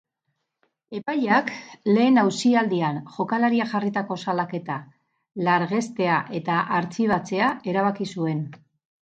Epaileak, 0.99 1.51
lehen 1.97 2.17
auzialdian, 2.21 2.97
jokalariak 3.17 3.71
jarritako 3.75 4.19
salaketa 4.25 4.79
largestea 5.49 6.17
eta 6.41 6.57
artxibatzea 6.81 7.55
erabaki 7.75 8.11
zuen. 8.17 8.43